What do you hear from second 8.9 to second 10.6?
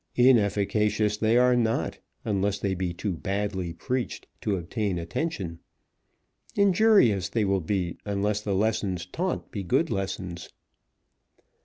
taught be good lessons.